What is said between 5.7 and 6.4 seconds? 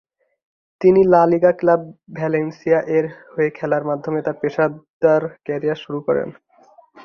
শুরু করেন।